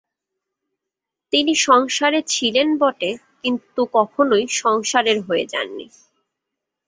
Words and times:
তিনি 1.33 1.53
সংসারে 1.61 2.19
ছিলেন 2.27 2.67
বটে, 2.77 3.11
কিন্তু 3.43 3.81
কখনই 3.93 4.43
সংসারের 4.61 5.17
হয়ে 5.21 5.45
যাননি। 5.45 5.87